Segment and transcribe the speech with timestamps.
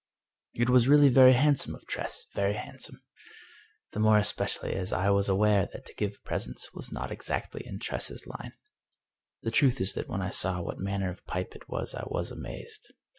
[0.55, 3.03] It was really very handsome of Tress— ^very handsome!
[3.91, 7.77] The more especially as I was aware that to give presents was not exactly in
[7.77, 8.53] Tress's line.
[9.43, 12.31] The truth is that when I saw what manner of pipe it was I was
[12.31, 12.91] amazed.